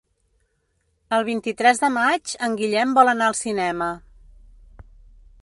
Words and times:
El 1.17 1.25
vint-i-tres 1.27 1.81
de 1.83 1.89
maig 1.99 2.33
en 2.49 2.57
Guillem 2.63 2.97
vol 3.01 3.13
anar 3.15 3.29
al 3.33 3.39
cinema. 3.43 3.93